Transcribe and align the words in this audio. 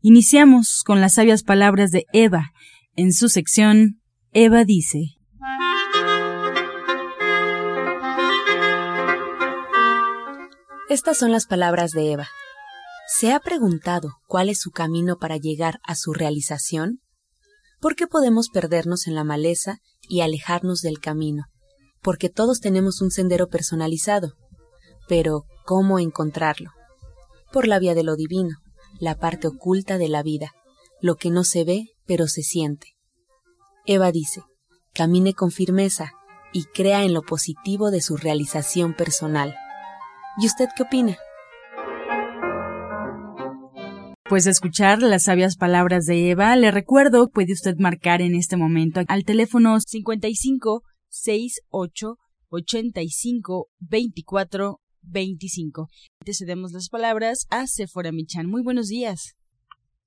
Iniciamos 0.00 0.84
con 0.86 1.00
las 1.00 1.14
sabias 1.14 1.42
palabras 1.42 1.90
de 1.90 2.06
Eva. 2.12 2.52
En 2.94 3.12
su 3.12 3.28
sección, 3.28 4.00
Eva 4.30 4.64
dice. 4.64 5.16
Estas 10.88 11.18
son 11.18 11.32
las 11.32 11.46
palabras 11.46 11.90
de 11.90 12.12
Eva. 12.12 12.28
¿Se 13.08 13.32
ha 13.32 13.40
preguntado 13.40 14.10
cuál 14.28 14.50
es 14.50 14.60
su 14.60 14.70
camino 14.70 15.18
para 15.18 15.36
llegar 15.36 15.80
a 15.82 15.96
su 15.96 16.12
realización? 16.12 17.00
¿Por 17.80 17.96
qué 17.96 18.06
podemos 18.06 18.50
perdernos 18.50 19.08
en 19.08 19.16
la 19.16 19.24
maleza 19.24 19.78
y 20.08 20.20
alejarnos 20.20 20.80
del 20.80 21.00
camino? 21.00 21.46
Porque 22.02 22.28
todos 22.28 22.60
tenemos 22.60 23.02
un 23.02 23.10
sendero 23.10 23.48
personalizado. 23.48 24.34
Pero, 25.08 25.42
¿cómo 25.64 25.98
encontrarlo? 25.98 26.70
Por 27.52 27.66
la 27.66 27.80
vía 27.80 27.94
de 27.94 28.04
lo 28.04 28.14
divino, 28.14 28.58
la 28.98 29.16
parte 29.16 29.48
oculta 29.48 29.98
de 29.98 30.08
la 30.08 30.22
vida, 30.22 30.52
lo 31.00 31.16
que 31.16 31.30
no 31.30 31.44
se 31.44 31.64
ve 31.64 31.86
pero 32.06 32.26
se 32.26 32.42
siente. 32.42 32.96
Eva 33.86 34.12
dice, 34.12 34.42
camine 34.94 35.34
con 35.34 35.50
firmeza 35.50 36.12
y 36.52 36.64
crea 36.64 37.04
en 37.04 37.14
lo 37.14 37.22
positivo 37.22 37.90
de 37.90 38.00
su 38.00 38.16
realización 38.16 38.94
personal. 38.94 39.54
¿Y 40.38 40.46
usted 40.46 40.68
qué 40.76 40.84
opina? 40.84 41.18
Pues 44.28 44.46
escuchar 44.46 45.02
las 45.02 45.24
sabias 45.24 45.56
palabras 45.56 46.04
de 46.04 46.30
Eva, 46.30 46.54
le 46.56 46.70
recuerdo, 46.70 47.30
puede 47.30 47.54
usted 47.54 47.76
marcar 47.78 48.20
en 48.20 48.34
este 48.34 48.56
momento 48.56 49.00
al 49.08 49.24
teléfono 49.24 49.80
55 49.80 50.82
68 51.08 52.16
85 52.50 53.68
24 53.78 54.80
25. 55.10 55.86
Te 56.24 56.32
cedemos 56.32 56.72
las 56.72 56.88
palabras 56.88 57.46
a 57.50 57.66
Sephora 57.66 58.12
Michan. 58.12 58.46
Muy 58.46 58.62
buenos 58.62 58.88
días. 58.88 59.34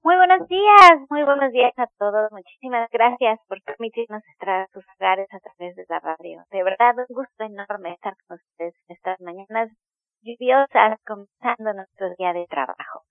Muy 0.03 0.15
buenos 0.15 0.47
días, 0.47 0.93
muy 1.11 1.23
buenos 1.23 1.51
días 1.51 1.73
a 1.77 1.85
todos. 1.99 2.31
Muchísimas 2.31 2.89
gracias 2.89 3.39
por 3.47 3.61
permitirnos 3.61 4.23
entrar 4.33 4.61
a 4.61 4.67
sus 4.73 4.83
hogares 4.97 5.27
a 5.31 5.39
través 5.39 5.75
de 5.75 5.85
la 5.89 5.99
radio. 5.99 6.43
De 6.49 6.63
verdad, 6.63 6.95
un 6.97 7.15
gusto 7.15 7.43
enorme 7.43 7.93
estar 7.93 8.15
con 8.27 8.37
ustedes 8.37 8.73
en 8.87 8.95
estas 8.95 9.21
mañanas 9.21 9.69
lluviosas, 10.23 10.97
comenzando 11.05 11.73
nuestro 11.73 12.09
día 12.17 12.33
de 12.33 12.47
trabajo. 12.47 13.03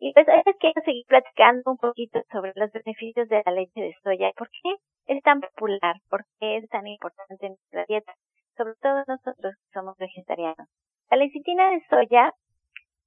Y 0.00 0.12
pues 0.14 0.26
hoy 0.28 0.42
les 0.46 0.56
quiero 0.56 0.80
seguir 0.84 1.04
platicando 1.06 1.70
un 1.72 1.76
poquito 1.76 2.22
sobre 2.30 2.52
los 2.54 2.72
beneficios 2.72 3.28
de 3.28 3.42
la 3.44 3.52
leche 3.52 3.80
de 3.80 3.94
soya. 4.02 4.32
¿Por 4.36 4.48
qué 4.48 4.76
es 5.06 5.22
tan 5.22 5.40
popular? 5.40 5.96
¿Por 6.08 6.24
qué 6.38 6.58
es 6.58 6.68
tan 6.70 6.86
importante 6.86 7.44
en 7.44 7.56
nuestra 7.60 7.84
dieta? 7.86 8.14
Sobre 8.56 8.74
todo 8.80 9.04
nosotros 9.06 9.54
que 9.54 9.70
somos 9.72 9.98
vegetarianos. 9.98 10.68
La 11.10 11.16
lecitina 11.16 11.70
de 11.70 11.82
soya 11.88 12.34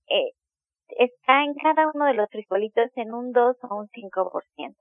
eh, 0.10 0.32
está 0.98 1.44
en 1.44 1.54
cada 1.54 1.92
uno 1.94 2.06
de 2.06 2.16
los 2.16 2.30
frijolitos 2.30 2.90
en 2.96 3.14
un 3.14 3.32
2 3.32 3.58
o 3.70 3.76
un 3.76 3.88
5%. 3.90 4.76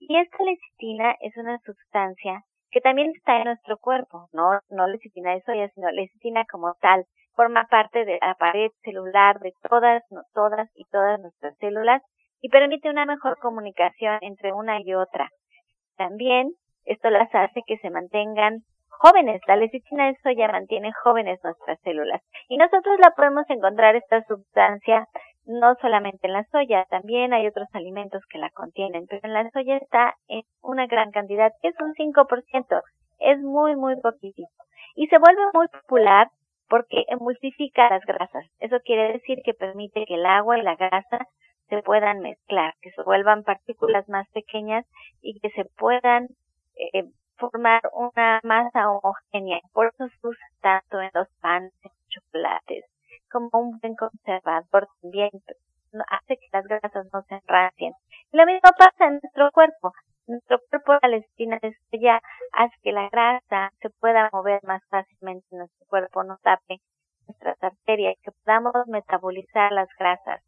Y 0.00 0.16
esta 0.18 0.44
lecitina 0.44 1.16
es 1.20 1.36
una 1.38 1.58
sustancia 1.60 2.44
que 2.70 2.80
también 2.80 3.12
está 3.16 3.38
en 3.38 3.44
nuestro 3.44 3.78
cuerpo, 3.78 4.28
no, 4.32 4.60
no 4.68 4.86
lecitina 4.86 5.32
de 5.32 5.42
soya, 5.42 5.68
sino 5.70 5.90
lecitina 5.90 6.44
como 6.50 6.74
tal. 6.80 7.06
Forma 7.34 7.64
parte 7.64 8.04
de 8.04 8.18
la 8.20 8.34
pared 8.34 8.70
celular 8.82 9.40
de 9.40 9.52
todas, 9.68 10.02
no, 10.10 10.22
todas 10.34 10.68
y 10.74 10.84
todas 10.90 11.18
nuestras 11.18 11.56
células 11.58 12.02
y 12.42 12.50
permite 12.50 12.90
una 12.90 13.06
mejor 13.06 13.38
comunicación 13.38 14.18
entre 14.20 14.52
una 14.52 14.80
y 14.82 14.94
otra. 14.94 15.30
También 15.96 16.52
esto 16.84 17.08
las 17.08 17.34
hace 17.34 17.62
que 17.66 17.78
se 17.78 17.90
mantengan 17.90 18.64
jóvenes. 19.00 19.40
La 19.46 19.56
lecitina 19.56 20.06
de 20.06 20.16
soya 20.22 20.48
mantiene 20.48 20.92
jóvenes 20.92 21.40
nuestras 21.42 21.80
células. 21.80 22.22
Y 22.48 22.58
nosotros 22.58 22.98
la 23.00 23.10
podemos 23.10 23.48
encontrar 23.48 23.96
esta 23.96 24.22
sustancia 24.24 25.08
no 25.46 25.74
solamente 25.80 26.26
en 26.26 26.34
la 26.34 26.44
soya, 26.52 26.86
también 26.90 27.32
hay 27.32 27.46
otros 27.46 27.66
alimentos 27.72 28.22
que 28.30 28.38
la 28.38 28.50
contienen, 28.50 29.06
pero 29.08 29.22
en 29.24 29.32
la 29.32 29.50
soya 29.50 29.78
está 29.78 30.14
en 30.28 30.42
una 30.62 30.86
gran 30.86 31.10
cantidad, 31.10 31.50
que 31.60 31.68
es 31.68 31.74
un 31.80 31.94
5%, 31.94 32.82
es 33.18 33.38
muy, 33.40 33.74
muy 33.74 34.00
poquitito. 34.00 34.48
Y 34.94 35.06
se 35.08 35.18
vuelve 35.18 35.42
muy 35.52 35.66
popular 35.68 36.28
porque 36.68 37.04
emulsifica 37.08 37.90
las 37.90 38.04
grasas. 38.04 38.44
Eso 38.60 38.76
quiere 38.84 39.14
decir 39.14 39.38
que 39.44 39.54
permite 39.54 40.04
que 40.06 40.14
el 40.14 40.26
agua 40.26 40.58
y 40.58 40.62
la 40.62 40.76
grasa 40.76 41.26
se 41.68 41.82
puedan 41.82 42.20
mezclar, 42.20 42.74
que 42.80 42.90
se 42.90 43.02
vuelvan 43.02 43.42
partículas 43.42 44.08
más 44.08 44.28
pequeñas 44.30 44.86
y 45.20 45.40
que 45.40 45.50
se 45.50 45.64
puedan 45.76 46.28
eh, 46.76 47.04
formar 47.40 47.80
una 47.94 48.40
masa 48.44 48.90
homogénea. 48.90 49.60
Por 49.72 49.86
eso 49.86 50.08
se 50.08 50.26
usa 50.26 50.46
tanto 50.60 51.00
en 51.00 51.10
los 51.14 51.28
panes, 51.40 51.72
en 51.82 51.90
los 51.90 52.08
chocolates, 52.08 52.84
como 53.32 53.48
un 53.52 53.80
buen 53.80 53.96
conservador 53.96 54.88
también. 55.00 55.30
Hace 56.08 56.36
que 56.36 56.48
las 56.52 56.64
grasas 56.66 57.06
no 57.12 57.22
se 57.22 57.34
enracien. 57.34 57.94
Lo 58.30 58.46
mismo 58.46 58.70
pasa 58.78 59.06
en 59.06 59.18
nuestro 59.22 59.50
cuerpo. 59.50 59.92
Nuestro 60.26 60.60
cuerpo, 60.70 60.92
de 61.02 61.76
soya, 61.90 62.20
hace 62.52 62.76
que 62.82 62.92
la 62.92 63.08
grasa 63.08 63.72
se 63.80 63.90
pueda 63.90 64.30
mover 64.32 64.60
más 64.62 64.82
fácilmente 64.88 65.44
en 65.50 65.58
nuestro 65.58 65.86
cuerpo, 65.88 66.22
no 66.22 66.38
tape 66.42 66.80
nuestras 67.26 67.62
arterias, 67.62 68.16
que 68.22 68.30
podamos 68.44 68.72
metabolizar 68.86 69.72
las 69.72 69.88
grasas 69.98 70.40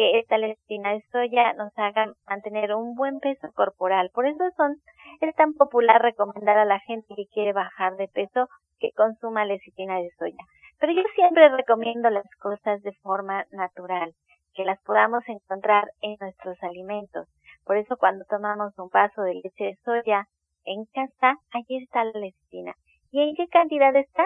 que 0.00 0.18
esta 0.18 0.38
lectina 0.38 0.94
de 0.94 1.04
soya 1.12 1.52
nos 1.52 1.76
haga 1.76 2.10
mantener 2.26 2.74
un 2.74 2.94
buen 2.94 3.20
peso 3.20 3.52
corporal. 3.54 4.08
Por 4.14 4.26
eso 4.26 4.44
son, 4.56 4.76
es 5.20 5.34
tan 5.34 5.52
popular 5.52 6.00
recomendar 6.00 6.56
a 6.56 6.64
la 6.64 6.80
gente 6.80 7.14
que 7.14 7.26
quiere 7.30 7.52
bajar 7.52 7.96
de 7.96 8.08
peso 8.08 8.48
que 8.78 8.92
consuma 8.92 9.44
lecitina 9.44 9.98
de 9.98 10.08
soya. 10.18 10.42
Pero 10.78 10.94
yo 10.94 11.02
siempre 11.14 11.50
recomiendo 11.50 12.08
las 12.08 12.24
cosas 12.40 12.80
de 12.80 12.92
forma 13.02 13.44
natural, 13.50 14.14
que 14.54 14.64
las 14.64 14.80
podamos 14.84 15.22
encontrar 15.28 15.84
en 16.00 16.16
nuestros 16.18 16.56
alimentos. 16.62 17.28
Por 17.66 17.76
eso 17.76 17.98
cuando 17.98 18.24
tomamos 18.24 18.72
un 18.78 18.88
vaso 18.88 19.20
de 19.20 19.34
leche 19.34 19.64
de 19.64 19.76
soya 19.84 20.24
en 20.64 20.86
casa, 20.94 21.34
allí 21.52 21.76
está 21.76 22.04
la 22.04 22.20
lecitina. 22.20 22.72
¿Y 23.10 23.20
en 23.20 23.34
qué 23.34 23.48
cantidad 23.48 23.94
está? 23.94 24.24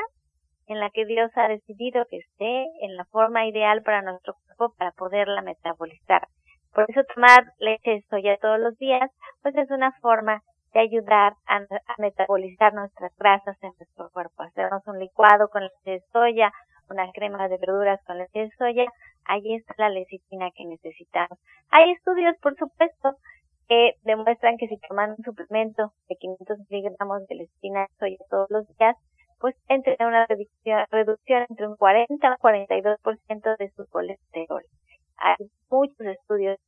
En 0.66 0.80
la 0.80 0.90
que 0.90 1.04
Dios 1.04 1.30
ha 1.36 1.48
decidido 1.48 2.06
que 2.06 2.18
esté 2.18 2.66
en 2.80 2.96
la 2.96 3.04
forma 3.06 3.46
ideal 3.46 3.82
para 3.82 4.02
nuestro 4.02 4.34
cuerpo 4.34 4.74
para 4.78 4.92
poderla 4.92 5.42
metabolizar. 5.42 6.26
Por 6.72 6.90
eso 6.90 7.02
tomar 7.14 7.44
leche 7.58 7.90
de 7.90 8.02
soya 8.10 8.36
todos 8.38 8.58
los 8.58 8.76
días, 8.78 9.10
pues 9.42 9.54
es 9.56 9.70
una 9.70 9.92
forma 10.00 10.42
de 10.72 10.80
ayudar 10.80 11.34
a, 11.46 11.60
metabolizar 11.98 12.74
nuestras 12.74 13.16
grasas 13.16 13.56
en 13.62 13.70
nuestro 13.78 14.10
cuerpo. 14.10 14.42
Hacernos 14.42 14.82
un 14.86 14.98
licuado 14.98 15.48
con 15.48 15.62
leche 15.62 15.90
de 15.90 16.02
soya, 16.12 16.52
una 16.90 17.10
crema 17.12 17.48
de 17.48 17.58
verduras 17.58 18.00
con 18.04 18.18
leche 18.18 18.40
de 18.40 18.50
soya, 18.58 18.84
ahí 19.24 19.54
está 19.54 19.74
la 19.78 19.88
lecitina 19.88 20.50
que 20.54 20.64
necesitamos. 20.64 21.38
Hay 21.70 21.92
estudios, 21.92 22.36
por 22.42 22.56
supuesto, 22.56 23.16
que 23.68 23.92
demuestran 24.02 24.56
que 24.58 24.66
si 24.66 24.76
toman 24.88 25.14
un 25.16 25.24
suplemento 25.24 25.92
de 26.08 26.16
500 26.16 26.58
miligramos 26.68 27.26
de 27.28 27.36
lecitina 27.36 27.80
de 27.82 27.96
soya 27.98 28.16
todos 28.28 28.50
los 28.50 28.66
días, 28.76 28.96
pues 29.44 29.56
entre 29.68 29.94
una 30.00 30.24
reducción, 30.26 31.44
entre 31.50 31.68
un 31.68 31.76
40 31.76 32.14
y 32.14 32.30
un 32.30 32.36
42% 32.38 33.56
de 33.58 33.70
su 33.76 33.86
colesterol. 33.90 34.64
Hay 35.18 35.36
muchos 35.68 36.00
estudios, 36.00 36.58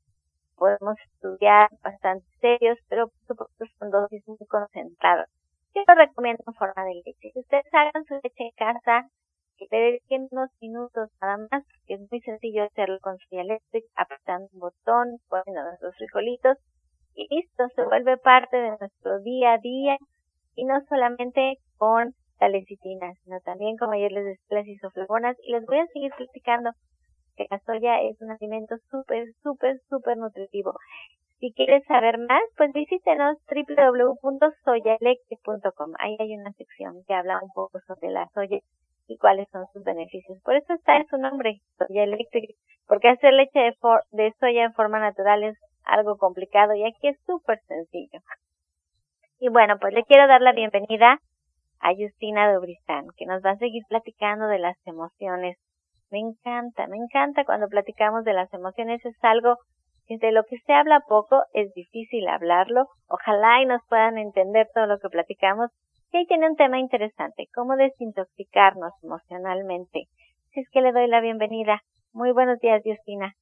podemos 0.56 0.96
estudiar 1.06 1.70
bastante 1.82 2.26
serios, 2.38 2.76
pero 2.90 3.08
por 3.08 3.26
supuesto 3.28 3.64
son 3.78 3.90
dosis 3.90 4.22
muy 4.28 4.46
concentradas. 4.46 5.30
Yo 5.74 5.84
lo 5.88 5.94
recomiendo 5.94 6.44
en 6.46 6.52
forma 6.52 6.84
de 6.84 6.96
leche. 6.96 7.30
Si 7.32 7.40
ustedes 7.40 7.64
hagan 7.72 8.04
su 8.04 8.12
leche 8.16 8.44
en 8.44 8.50
casa, 8.58 9.08
que 9.56 9.68
le 9.70 9.78
dediquen 9.78 10.28
unos 10.30 10.50
minutos 10.60 11.08
nada 11.22 11.38
más, 11.50 11.64
que 11.86 11.94
es 11.94 12.00
muy 12.10 12.20
sencillo 12.20 12.64
hacerlo 12.64 12.98
con 13.00 13.16
su 13.16 13.36
apretando 13.94 14.50
un 14.52 14.60
botón, 14.60 15.16
poniendo 15.30 15.62
nuestros 15.64 15.96
frijolitos, 15.96 16.58
y 17.14 17.26
listo, 17.34 17.68
se 17.74 17.84
vuelve 17.84 18.18
parte 18.18 18.58
de 18.58 18.76
nuestro 18.78 19.20
día 19.20 19.54
a 19.54 19.58
día, 19.60 19.96
y 20.56 20.66
no 20.66 20.78
solamente 20.90 21.56
con 21.78 22.14
la 22.40 22.48
lecitina, 22.48 23.12
sino 23.24 23.40
también, 23.40 23.76
como 23.76 23.92
ayer 23.92 24.12
les 24.12 24.24
decía, 24.24 24.58
las 24.58 24.66
isoflavonas. 24.66 25.36
Y 25.42 25.52
les 25.52 25.66
voy 25.66 25.78
a 25.78 25.86
seguir 25.86 26.10
platicando 26.16 26.70
que 27.36 27.46
la 27.50 27.58
soya 27.60 28.00
es 28.02 28.20
un 28.20 28.30
alimento 28.30 28.76
súper, 28.90 29.26
súper, 29.42 29.78
súper 29.88 30.16
nutritivo. 30.16 30.72
Si 31.38 31.52
quieres 31.52 31.84
saber 31.84 32.18
más, 32.18 32.42
pues 32.56 32.72
visítenos 32.72 33.36
www.soyaelectric.com. 33.46 35.92
Ahí 35.98 36.16
hay 36.18 36.34
una 36.34 36.52
sección 36.52 37.04
que 37.06 37.14
habla 37.14 37.38
un 37.42 37.50
poco 37.54 37.78
sobre 37.86 38.10
la 38.10 38.26
soya 38.32 38.58
y 39.06 39.18
cuáles 39.18 39.46
son 39.50 39.66
sus 39.72 39.84
beneficios. 39.84 40.40
Por 40.42 40.56
eso 40.56 40.72
está 40.72 40.96
en 40.96 41.06
su 41.06 41.18
nombre, 41.18 41.60
Soya 41.78 42.04
Electric, 42.04 42.56
porque 42.86 43.08
hacer 43.08 43.34
leche 43.34 43.58
de, 43.58 43.74
de 44.12 44.32
soya 44.40 44.64
en 44.64 44.72
forma 44.72 44.98
natural 44.98 45.44
es 45.44 45.58
algo 45.84 46.16
complicado 46.16 46.74
y 46.74 46.84
aquí 46.84 47.08
es 47.08 47.18
súper 47.26 47.60
sencillo. 47.66 48.20
Y 49.38 49.50
bueno, 49.50 49.76
pues 49.78 49.92
le 49.92 50.04
quiero 50.04 50.26
dar 50.26 50.40
la 50.40 50.52
bienvenida 50.52 51.20
a 51.80 51.92
Justina 51.94 52.52
Dobristán, 52.52 53.06
que 53.16 53.26
nos 53.26 53.44
va 53.44 53.50
a 53.50 53.58
seguir 53.58 53.82
platicando 53.88 54.46
de 54.48 54.58
las 54.58 54.76
emociones. 54.86 55.56
Me 56.10 56.18
encanta, 56.18 56.86
me 56.86 56.96
encanta 56.96 57.44
cuando 57.44 57.68
platicamos 57.68 58.24
de 58.24 58.32
las 58.32 58.52
emociones, 58.52 59.04
es 59.04 59.16
algo 59.22 59.56
que 60.06 60.18
de 60.18 60.32
lo 60.32 60.44
que 60.44 60.58
se 60.58 60.72
habla 60.72 61.00
poco 61.08 61.42
es 61.52 61.72
difícil 61.74 62.28
hablarlo. 62.28 62.86
Ojalá 63.08 63.60
y 63.62 63.66
nos 63.66 63.82
puedan 63.88 64.18
entender 64.18 64.68
todo 64.72 64.86
lo 64.86 64.98
que 64.98 65.08
platicamos. 65.08 65.70
Y 66.12 66.18
ahí 66.18 66.26
tiene 66.26 66.48
un 66.48 66.56
tema 66.56 66.78
interesante, 66.78 67.46
cómo 67.54 67.76
desintoxicarnos 67.76 68.92
emocionalmente. 69.02 70.04
Si 70.52 70.60
es 70.60 70.68
que 70.70 70.80
le 70.80 70.92
doy 70.92 71.08
la 71.08 71.20
bienvenida. 71.20 71.80
Muy 72.12 72.32
buenos 72.32 72.58
días, 72.60 72.80
Justina. 72.84 73.34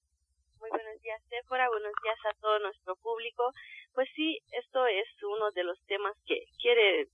Muy 0.58 0.70
buenos 0.70 1.00
días, 1.02 1.20
Sephora. 1.28 1.68
Buenos 1.68 1.92
días 2.02 2.18
a 2.24 2.40
todo 2.40 2.58
nuestro 2.60 2.96
público. 2.96 3.44
Pues 3.92 4.08
sí, 4.16 4.38
esto 4.52 4.86
es 4.86 5.06
uno 5.22 5.50
de 5.52 5.64
los 5.64 5.78
temas 5.86 6.14
que 6.26 6.40
quiere 6.60 7.06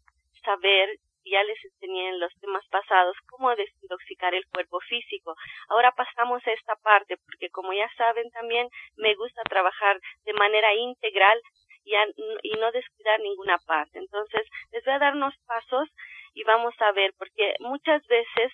saber 0.45 0.89
ya 1.25 1.43
les 1.45 1.65
enseñé 1.65 2.09
en 2.09 2.21
los 2.21 2.33
temas 2.41 2.67
pasados 2.69 3.17
cómo 3.29 3.55
desintoxicar 3.55 4.35
el 4.35 4.47
cuerpo 4.47 4.81
físico. 4.81 5.35
Ahora 5.69 5.93
pasamos 5.93 6.47
a 6.47 6.53
esta 6.53 6.77
parte 6.77 7.17
porque 7.19 7.51
como 7.51 7.73
ya 7.73 7.89
saben 7.97 8.31
también 8.31 8.69
me 8.97 9.15
gusta 9.15 9.43
trabajar 9.43 10.01
de 10.25 10.33
manera 10.35 10.75
integral 10.75 11.41
y, 11.85 11.95
y 12.43 12.53
no 12.59 12.71
descuidar 12.73 13.21
ninguna 13.21 13.59
parte. 13.67 13.99
Entonces 13.99 14.47
les 14.73 14.85
voy 14.85 14.95
a 14.95 14.99
dar 14.99 15.15
unos 15.15 15.35
pasos 15.47 15.89
y 16.35 16.45
vamos 16.45 16.75
a 16.81 16.93
ver 16.93 17.13
porque 17.19 17.55
muchas 17.61 18.07
veces 18.07 18.53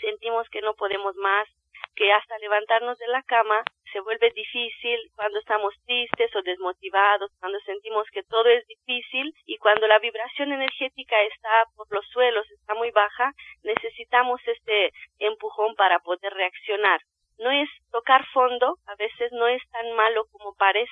sentimos 0.00 0.48
que 0.50 0.60
no 0.60 0.74
podemos 0.74 1.16
más, 1.16 1.48
que 1.96 2.12
hasta 2.12 2.38
levantarnos 2.38 2.98
de 2.98 3.08
la 3.08 3.22
cama 3.22 3.64
se 3.92 4.00
vuelve 4.00 4.30
difícil 4.30 4.98
cuando 5.14 5.38
estamos 5.38 5.74
tristes 5.86 6.34
o 6.36 6.42
desmotivados, 6.42 7.30
cuando 7.40 7.58
sentimos 7.60 8.06
que 8.12 8.22
todo 8.24 8.48
es 8.48 8.66
difícil 8.66 9.32
y 9.46 9.56
cuando 9.58 9.86
la 9.86 9.98
vibración 9.98 10.52
energética 10.52 11.20
está 11.22 11.64
por 11.76 11.86
los 11.92 12.06
suelos, 12.08 12.50
está 12.50 12.74
muy 12.74 12.90
baja, 12.90 13.32
necesitamos 13.62 14.40
este 14.46 14.90
empujón 15.18 15.74
para 15.74 15.98
poder 16.00 16.32
reaccionar. 16.32 17.00
No 17.38 17.50
es 17.50 17.68
tocar 17.92 18.26
fondo, 18.32 18.78
a 18.86 18.96
veces 18.96 19.30
no 19.32 19.46
es 19.46 19.62
tan 19.70 19.92
malo 19.92 20.24
como 20.32 20.54
parece, 20.54 20.90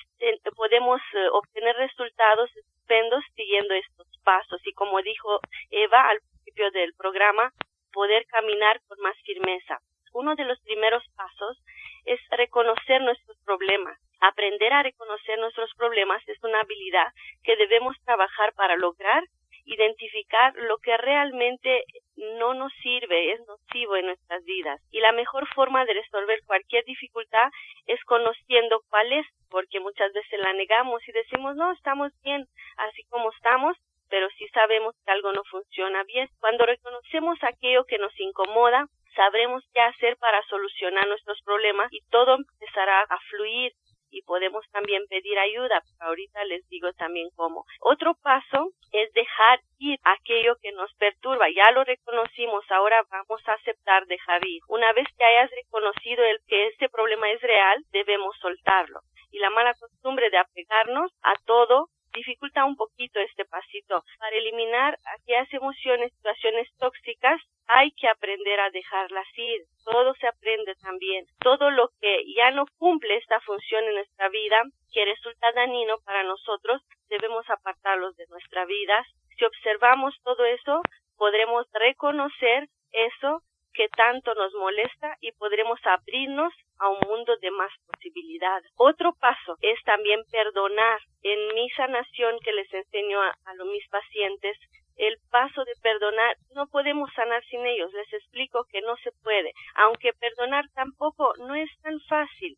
podemos 0.55 1.01
eh, 1.15 1.29
obtener 1.33 1.75
resultados 1.77 2.51
estupendos 2.57 3.25
siguiendo 3.35 3.75
estos 3.75 4.07
pasos 4.25 4.61
y 4.65 4.73
como 4.73 5.03
dijo 5.03 5.41
Eva 5.71 6.09
al 6.09 6.21
principio 6.21 6.71
del 6.71 6.95
programa, 6.95 7.51
poder 7.93 8.25
caminar 8.27 8.81
con 8.87 8.99
más 9.01 9.17
firmeza 9.25 9.81
uno 10.17 10.35
de 10.35 10.45
los 10.45 10.59
primeros 10.63 11.03
pasos 11.15 11.59
es 12.07 12.21
reconocer 12.31 13.03
nuestros 13.03 13.37
problemas. 13.45 13.99
Aprender 14.21 14.73
a 14.73 14.83
reconocer 14.83 15.39
nuestros 15.39 15.71
problemas 15.77 16.27
es 16.27 16.43
una 16.43 16.61
habilidad 16.61 17.13
que 17.45 17.57
debemos 17.57 17.97
trabajar 18.05 18.55
para 18.55 18.77
lograr 18.77 19.23
identificar 19.67 20.55
lo 20.57 20.79
que 20.79 20.97
realmente 20.97 21.85
no 22.17 22.55
nos 22.55 22.73
sirve, 22.83 23.33
es 23.33 23.41
nocivo 23.47 23.97
en 23.97 24.07
nuestras 24.07 24.43
vidas. 24.45 24.81
Y 24.91 25.01
la 25.01 25.13
mejor 25.13 25.47
forma 25.55 25.85
de 25.85 25.95
resolver 25.95 26.41
cualquier 26.47 26.85
dificultad 26.85 27.51
es 27.87 28.03
conociendo 28.05 28.81
cuál 28.89 29.13
es, 29.13 29.27
porque 29.51 29.81
muchas 29.81 30.13
veces 30.13 30.41
la 30.41 30.53
negamos 30.53 31.07
y 31.07 31.13
decimos, 31.13 31.57
no, 31.57 31.73
estamos 31.73 32.13
bien 32.23 32.47
así 32.79 33.03
como 33.11 33.31
estamos, 33.33 33.77
pero 34.09 34.29
sí 34.39 34.47
sabemos 34.55 34.95
que 35.05 35.11
algo 35.11 35.33
no 35.33 35.43
funciona 35.51 36.05
bien. 36.05 36.29
Cuando 36.41 36.65
reconocemos 36.65 37.37
aquello 37.43 37.85
que 37.85 37.99
nos 37.99 38.19
incomoda, 38.21 38.87
sabremos 39.17 39.65
qué 39.75 39.81
hacer 39.81 40.17
para 40.19 40.43
solucionar 40.45 41.09
nuestros 41.09 41.41
problemas 41.43 41.93
y 41.93 42.01
todo 42.11 42.37
empezará 42.37 43.01
a 43.01 43.19
fluir 43.31 43.73
y 44.11 44.23
podemos 44.23 44.65
también 44.71 45.03
pedir 45.09 45.39
ayuda. 45.39 45.83
Ahorita 46.01 46.45
les 46.45 46.67
digo 46.69 46.93
también 46.93 47.29
cómo. 47.35 47.65
Otro 47.81 48.15
paso 48.23 48.71
es 48.93 49.13
dejar 49.13 49.61
ir 49.79 49.99
aquello 50.05 50.57
que 50.63 50.73
nos 50.73 50.93
perturba. 50.95 51.47
Ya 51.51 51.71
lo 51.73 51.85
reconocimos, 51.85 52.65
ahora 52.71 53.05
vamos 53.11 53.41
a 53.49 53.53
aceptar 53.53 54.07
dejar 54.07 54.47
ir. 54.47 54.61
Una 54.69 54.93
vez 54.93 55.07
que 55.19 55.25
hayas 55.25 55.51
reconocido 55.51 56.25
el 56.25 56.39
que 56.47 56.69
este 56.69 56.89
problema 56.89 57.31
es 57.31 57.41
real, 57.43 57.83
debemos 57.93 58.37
soltarlo. 58.41 59.01
Y 59.33 59.39
la 59.39 59.51
mala 59.51 59.75
costumbre 59.75 60.31
de 60.31 60.39
apegarnos 60.39 61.11
a 61.23 61.35
todo 61.45 61.89
dificulta 62.17 62.65
un 62.65 62.77
poquito 62.77 63.21
este 63.21 63.45
pasito. 63.45 64.03
Para 64.19 64.37
eliminar 64.37 64.99
aquellas 65.15 65.53
emociones, 65.53 66.13
situaciones 66.15 66.69
tóxicas, 66.79 67.41
hay 67.69 67.91
que 67.93 68.09
aprender 68.09 68.59
a 68.61 68.71
dejarlas 68.71 69.27
ir. 69.37 69.63
Todo 69.85 70.15
se 70.15 70.27
aprende 70.27 70.75
también. 70.77 71.27
Todo 71.41 71.71
lo 71.71 71.91
que 72.01 72.25
ya 72.35 72.51
no 72.51 72.65
cumple 72.79 73.17
esta 73.17 73.39
función 73.41 73.85
en 73.85 73.95
nuestra 73.95 74.29
vida, 74.29 74.63
que 74.93 75.05
resulta 75.05 75.53
dañino 75.53 75.99
para 76.05 76.23
nosotros, 76.23 76.83
debemos 77.09 77.49
apartarlos 77.51 78.17
de 78.17 78.27
nuestra 78.29 78.65
vida. 78.65 79.05
Si 79.37 79.45
observamos 79.45 80.15
todo 80.25 80.45
eso, 80.45 80.81
podremos 81.17 81.67
reconocer 81.73 82.69
eso 82.93 83.43
que 83.77 83.89
tanto 83.89 84.35
nos 84.35 84.53
molesta 84.55 85.17
y 85.21 85.33
podremos 85.33 85.79
abrirnos 85.85 86.53
a 86.79 86.89
un 86.89 86.99
mundo 87.07 87.37
de 87.37 87.51
más 87.51 87.71
posibilidades. 87.87 88.73
Otro 88.77 89.13
paso 89.21 89.57
es 89.61 89.79
también 89.85 90.23
perdonar. 90.31 90.99
En 91.23 91.55
mi 91.55 91.69
sanación 91.71 92.39
que 92.43 92.53
les 92.53 92.73
enseño 92.73 93.21
a, 93.21 93.35
a 93.45 93.55
mis 93.65 93.87
pacientes, 93.89 94.57
el 94.97 95.17
paso 95.31 95.65
de 95.65 95.73
perdonar, 95.83 96.37
no 96.55 96.67
podemos 96.69 97.13
sanar 97.15 97.45
sin 97.45 97.67
ellos. 97.67 97.93
Les 97.93 98.13
explico 98.13 98.65
que 98.71 98.81
no 98.81 98.97
se 98.99 99.11
puede. 99.23 99.53
Aunque 99.75 100.13
perdonar 100.15 100.65
tampoco 100.75 101.35
no 101.39 101.55
es 101.55 101.71
tan 101.83 102.01
fácil 102.09 102.57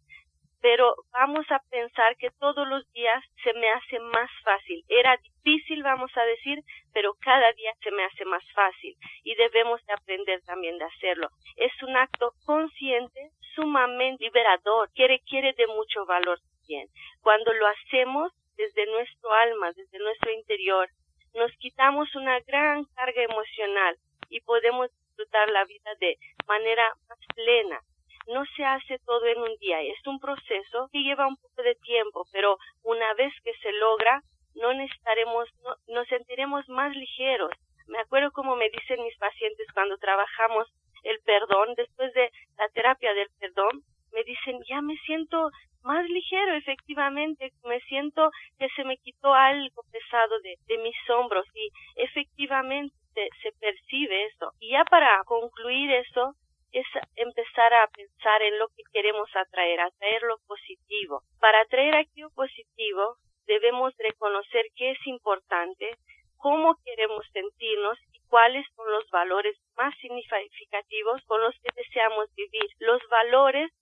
pero 0.60 0.94
vamos 1.12 1.46
a 1.50 1.60
pensar 1.70 2.16
que 2.16 2.30
todos 2.38 2.66
los 2.68 2.90
días 2.92 3.24
se 3.42 3.52
me 3.54 3.70
hace 3.70 3.98
más 4.00 4.30
fácil. 4.44 4.84
Era 4.88 5.16
difícil, 5.16 5.82
vamos 5.82 6.10
a 6.16 6.24
decir, 6.24 6.62
pero 6.92 7.14
cada 7.20 7.52
día 7.52 7.72
se 7.82 7.90
me 7.92 8.04
hace 8.04 8.24
más 8.24 8.42
fácil 8.54 8.96
y 9.22 9.34
debemos 9.36 9.84
de 9.86 9.92
aprender 9.92 10.42
también 10.42 10.78
de 10.78 10.84
hacerlo. 10.84 11.28
Es 11.56 11.72
un 11.82 11.96
acto 11.96 12.32
consciente, 12.44 13.30
sumamente 13.54 14.24
liberador, 14.24 14.90
que 14.94 15.06
requiere 15.06 15.52
de 15.52 15.66
mucho 15.68 16.04
valor 16.06 16.38
también. 16.40 16.88
Cuando 17.22 17.52
lo 17.52 17.66
hacemos 17.66 18.32
desde 18.56 18.86
nuestro 18.86 19.32
alma, 19.32 19.72
desde 19.72 19.98
nuestro 19.98 20.32
interior, 20.32 20.88
nos 21.34 21.52
quitamos 21.58 22.14
una 22.16 22.40
gran 22.40 22.84
carga 22.96 23.22
emocional 23.22 23.96
y 24.28 24.40
podemos 24.40 24.90
disfrutar 24.90 25.48
la 25.50 25.64
vida 25.64 25.94
de 26.00 26.18
manera 26.46 26.92
más 27.08 27.18
plena, 27.34 27.80
no 28.28 28.44
se 28.56 28.64
hace 28.64 28.98
todo 29.06 29.26
en 29.26 29.40
un 29.40 29.56
día, 29.60 29.80
es 29.80 30.06
un 30.06 30.20
proceso 30.20 30.88
que 30.92 31.02
lleva 31.02 31.26
un 31.26 31.36
poco 31.36 31.62
de 31.62 31.74
tiempo, 31.76 32.24
pero 32.32 32.58
una 32.82 33.14
vez 33.14 33.32
que 33.42 33.52
se 33.62 33.72
logra, 33.72 34.20
no 34.54 34.72
necesitaremos, 34.74 35.48
no, 35.64 35.74
nos 35.94 36.06
sentiremos 36.08 36.68
más 36.68 36.94
ligeros. 36.94 37.50
Me 37.86 37.98
acuerdo 37.98 38.30
como 38.32 38.54
me 38.56 38.68
dicen 38.70 39.02
mis 39.02 39.16
pacientes 39.16 39.66
cuando 39.72 39.96
trabajamos 39.96 40.68
el 41.04 41.18
perdón, 41.24 41.74
después 41.76 42.12
de 42.12 42.30
la 42.58 42.68
terapia 42.68 43.14
del 43.14 43.28
perdón, 43.38 43.82
me 44.12 44.22
dicen, 44.24 44.60
ya 44.68 44.82
me 44.82 44.96
siento 45.06 45.50
más 45.82 46.06
ligero, 46.08 46.54
efectivamente, 46.54 47.52
me 47.64 47.80
siento 47.80 48.30
que 48.58 48.68
se 48.76 48.84
me 48.84 48.98
quitó 48.98 49.32
algo 49.32 49.82
pesado 49.90 50.38
de, 50.40 50.78
mis 50.78 50.96
hombros 51.10 51.46
y 51.54 51.70
efectivamente 51.96 52.94
se, 53.14 53.28
se 53.42 53.52
percibe 53.58 54.26
eso. 54.26 54.52
Y 54.60 54.72
ya 54.72 54.84
para 54.84 55.22
concluir 55.24 55.90
eso, 55.92 56.34
es 56.72 56.86
empezar 57.16 57.72
a 57.74 57.88
pensar 57.88 58.42
en 58.42 58.58
lo 58.58 58.68
que 58.68 58.82
queremos 58.92 59.28
atraer, 59.34 59.80
atraer 59.80 60.22
lo 60.22 60.38
positivo. 60.46 61.22
Para 61.40 61.60
atraer 61.60 61.94
aquello 61.94 62.30
positivo, 62.30 63.16
debemos 63.46 63.94
reconocer 63.98 64.66
qué 64.76 64.92
es 64.92 65.06
importante, 65.06 65.96
cómo 66.36 66.76
queremos 66.84 67.24
sentirnos 67.32 67.98
y 68.12 68.20
cuáles 68.28 68.66
son 68.76 68.90
los 68.90 69.08
valores 69.10 69.56
más 69.76 69.94
significativos 69.98 71.22
con 71.26 71.40
los 71.42 71.54
que 71.60 71.70
deseamos 71.74 72.32
vivir. 72.34 72.68
Los 72.78 73.00
valores 73.08 73.72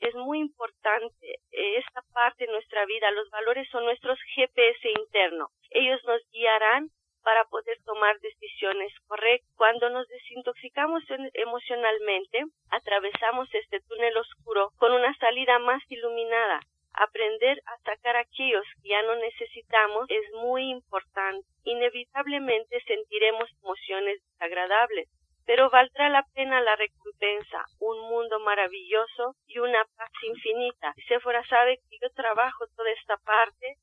es 0.00 0.14
muy 0.14 0.40
importante 0.40 1.40
esta 1.50 2.02
parte 2.12 2.46
de 2.46 2.52
nuestra 2.52 2.84
vida. 2.86 3.10
Los 3.10 3.28
valores 3.30 3.68
son 3.70 3.84
nuestros 3.84 4.18
GPS 4.34 4.90
internos. 4.90 5.50
Ellos 5.70 6.00
nos 6.04 6.20
guiarán 6.30 6.90
para 7.22 7.44
poder 7.46 7.78
tomar 7.84 8.18
decisiones 8.20 8.92
correctas. 9.06 9.45
Cuando 9.56 9.88
nos 9.88 10.06
desintoxicamos 10.08 11.02
emocionalmente, 11.32 12.44
atravesamos 12.70 13.48
este 13.54 13.80
túnel 13.88 14.14
oscuro 14.18 14.70
con 14.76 14.92
una 14.92 15.16
salida 15.16 15.58
más 15.58 15.82
iluminada. 15.88 16.60
Aprender 16.92 17.62
a 17.64 17.78
sacar 17.78 18.16
aquellos 18.16 18.64
que 18.82 18.90
ya 18.90 19.02
no 19.02 19.16
necesitamos 19.16 20.04
es 20.10 20.30
muy 20.42 20.70
importante. 20.70 21.46
Inevitablemente 21.64 22.82
sentiremos 22.86 23.48
emociones 23.62 24.20
desagradables, 24.32 25.08
pero 25.46 25.70
valdrá 25.70 26.10
la 26.10 26.26
pena 26.34 26.60
la 26.60 26.76
recompensa, 26.76 27.64
un 27.80 27.98
mundo 28.10 28.38
maravilloso 28.40 29.36
y 29.46 29.58
una 29.58 29.84
paz 29.96 30.10
infinita. 30.22 30.92
Sephora 31.08 31.42
sabe 31.48 31.78
que 31.88 31.96
yo 32.02 32.10
trabajo 32.10 32.66
toda 32.76 32.90
esta 32.90 33.16
parte 33.18 33.76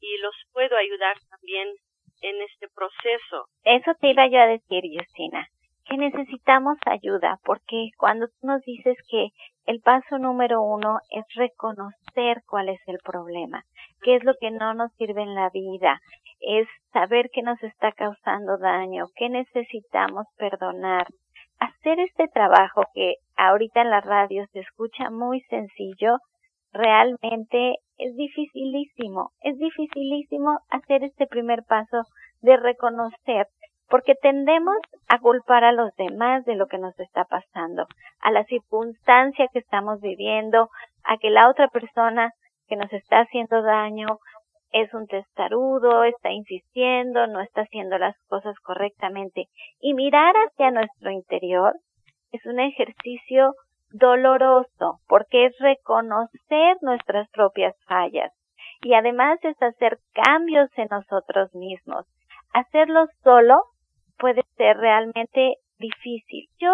y 0.00 0.16
los 0.18 0.34
puedo 0.52 0.76
ayudar 0.76 1.18
también 1.28 1.74
en 2.20 2.42
este 2.42 2.68
proceso. 2.74 3.46
Eso 3.64 3.92
te 4.00 4.10
iba 4.10 4.26
yo 4.28 4.40
a 4.40 4.46
decir, 4.46 4.82
Justina, 4.96 5.46
que 5.88 5.96
necesitamos 5.96 6.78
ayuda, 6.86 7.38
porque 7.44 7.90
cuando 7.96 8.28
tú 8.28 8.46
nos 8.46 8.62
dices 8.62 8.96
que 9.08 9.28
el 9.66 9.80
paso 9.80 10.18
número 10.18 10.62
uno 10.62 10.98
es 11.10 11.24
reconocer 11.34 12.42
cuál 12.46 12.68
es 12.68 12.80
el 12.86 12.98
problema, 13.02 13.64
qué 14.02 14.16
es 14.16 14.24
lo 14.24 14.34
que 14.38 14.50
no 14.50 14.74
nos 14.74 14.92
sirve 14.94 15.22
en 15.22 15.34
la 15.34 15.48
vida, 15.50 16.00
es 16.40 16.68
saber 16.92 17.30
qué 17.32 17.42
nos 17.42 17.62
está 17.62 17.92
causando 17.92 18.58
daño, 18.58 19.06
qué 19.16 19.28
necesitamos 19.28 20.26
perdonar. 20.36 21.06
Hacer 21.58 21.98
este 22.00 22.28
trabajo 22.28 22.82
que 22.94 23.16
ahorita 23.36 23.80
en 23.80 23.90
la 23.90 24.00
radio 24.00 24.46
se 24.52 24.60
escucha 24.60 25.10
muy 25.10 25.40
sencillo, 25.42 26.18
realmente 26.72 27.76
es 27.96 28.14
dificilísimo, 28.16 29.30
es 29.40 29.56
dificilísimo 29.58 30.60
hacer 30.70 31.04
este 31.04 31.26
primer 31.26 31.64
paso 31.64 32.02
de 32.40 32.56
reconocer 32.56 33.46
porque 33.88 34.14
tendemos 34.14 34.76
a 35.08 35.18
culpar 35.18 35.64
a 35.64 35.72
los 35.72 35.94
demás 35.96 36.44
de 36.44 36.56
lo 36.56 36.66
que 36.66 36.78
nos 36.78 36.98
está 37.00 37.24
pasando, 37.24 37.86
a 38.20 38.30
la 38.30 38.44
circunstancia 38.44 39.46
que 39.52 39.60
estamos 39.60 40.00
viviendo, 40.00 40.68
a 41.04 41.16
que 41.16 41.30
la 41.30 41.48
otra 41.48 41.68
persona 41.68 42.32
que 42.66 42.76
nos 42.76 42.92
está 42.92 43.20
haciendo 43.20 43.62
daño 43.62 44.18
es 44.70 44.92
un 44.92 45.06
testarudo, 45.06 46.04
está 46.04 46.30
insistiendo, 46.30 47.26
no 47.26 47.40
está 47.40 47.62
haciendo 47.62 47.96
las 47.96 48.14
cosas 48.28 48.54
correctamente. 48.62 49.46
Y 49.80 49.94
mirar 49.94 50.34
hacia 50.34 50.70
nuestro 50.70 51.10
interior 51.10 51.72
es 52.32 52.44
un 52.44 52.60
ejercicio 52.60 53.54
doloroso 53.90 55.00
porque 55.08 55.46
es 55.46 55.58
reconocer 55.58 56.76
nuestras 56.82 57.28
propias 57.30 57.74
fallas 57.86 58.32
y 58.82 58.94
además 58.94 59.38
es 59.42 59.60
hacer 59.62 59.98
cambios 60.12 60.70
en 60.76 60.88
nosotros 60.90 61.54
mismos. 61.54 62.06
Hacerlo 62.52 63.06
solo 63.22 63.62
puede 64.18 64.42
ser 64.56 64.76
realmente 64.76 65.56
difícil. 65.78 66.48
Yo 66.58 66.72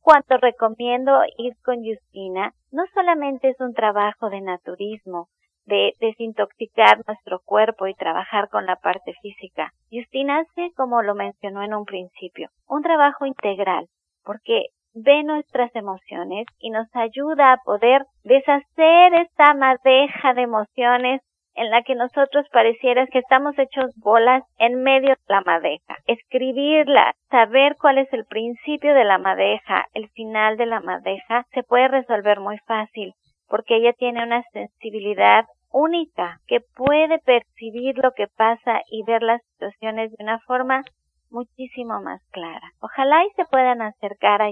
cuando 0.00 0.38
recomiendo 0.38 1.20
ir 1.38 1.54
con 1.62 1.84
Justina, 1.84 2.52
no 2.70 2.84
solamente 2.94 3.50
es 3.50 3.60
un 3.60 3.74
trabajo 3.74 4.30
de 4.30 4.40
naturismo, 4.40 5.28
de 5.66 5.94
desintoxicar 6.00 7.02
nuestro 7.06 7.40
cuerpo 7.44 7.86
y 7.86 7.94
trabajar 7.94 8.48
con 8.48 8.66
la 8.66 8.76
parte 8.76 9.12
física. 9.22 9.72
Justina 9.90 10.40
hace, 10.40 10.72
como 10.74 11.02
lo 11.02 11.14
mencionó 11.14 11.62
en 11.62 11.74
un 11.74 11.84
principio, 11.84 12.48
un 12.66 12.82
trabajo 12.82 13.26
integral, 13.26 13.88
porque 14.24 14.68
ve 14.94 15.22
nuestras 15.22 15.74
emociones 15.74 16.46
y 16.58 16.70
nos 16.70 16.88
ayuda 16.94 17.52
a 17.52 17.58
poder 17.58 18.04
deshacer 18.24 19.14
esta 19.14 19.54
madeja 19.54 20.34
de 20.34 20.42
emociones 20.42 21.22
en 21.54 21.70
la 21.70 21.82
que 21.82 21.94
nosotros 21.94 22.46
pareciera 22.52 23.06
que 23.06 23.18
estamos 23.18 23.58
hechos 23.58 23.92
bolas 23.96 24.44
en 24.58 24.82
medio 24.82 25.10
de 25.10 25.16
la 25.28 25.40
madeja. 25.42 25.96
Escribirla, 26.06 27.14
saber 27.30 27.76
cuál 27.80 27.98
es 27.98 28.12
el 28.12 28.24
principio 28.24 28.94
de 28.94 29.04
la 29.04 29.18
madeja, 29.18 29.86
el 29.92 30.08
final 30.10 30.56
de 30.56 30.66
la 30.66 30.80
madeja, 30.80 31.44
se 31.52 31.62
puede 31.62 31.88
resolver 31.88 32.40
muy 32.40 32.58
fácil, 32.66 33.14
porque 33.48 33.76
ella 33.76 33.92
tiene 33.92 34.22
una 34.22 34.42
sensibilidad 34.52 35.44
única 35.72 36.38
que 36.46 36.60
puede 36.60 37.18
percibir 37.18 37.96
lo 37.98 38.12
que 38.12 38.26
pasa 38.26 38.80
y 38.90 39.02
ver 39.04 39.22
las 39.22 39.42
situaciones 39.52 40.10
de 40.12 40.24
una 40.24 40.38
forma 40.40 40.82
muchísimo 41.30 42.00
más 42.00 42.20
clara. 42.30 42.72
Ojalá 42.80 43.24
y 43.24 43.30
se 43.36 43.44
puedan 43.44 43.82
acercar 43.82 44.42
a 44.42 44.50